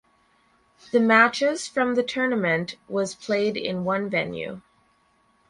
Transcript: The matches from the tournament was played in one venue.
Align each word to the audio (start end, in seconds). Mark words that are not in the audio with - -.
The 0.91 0.99
matches 0.99 1.67
from 1.67 1.93
the 1.93 2.01
tournament 2.01 2.75
was 2.87 3.13
played 3.13 3.55
in 3.55 3.83
one 3.83 4.09
venue. 4.09 4.61